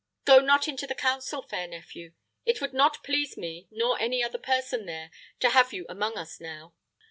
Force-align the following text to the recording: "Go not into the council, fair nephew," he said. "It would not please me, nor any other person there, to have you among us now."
"Go 0.25 0.39
not 0.39 0.67
into 0.67 0.87
the 0.87 0.95
council, 0.95 1.43
fair 1.43 1.67
nephew," 1.67 2.05
he 2.05 2.09
said. 2.49 2.55
"It 2.55 2.59
would 2.61 2.73
not 2.73 3.03
please 3.03 3.37
me, 3.37 3.67
nor 3.69 3.99
any 4.01 4.23
other 4.23 4.39
person 4.39 4.87
there, 4.87 5.11
to 5.41 5.51
have 5.51 5.73
you 5.73 5.85
among 5.87 6.17
us 6.17 6.39
now." 6.41 6.73